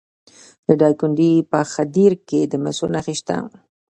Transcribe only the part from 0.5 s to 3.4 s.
د دایکنډي په خدیر کې د مسو نښې شته.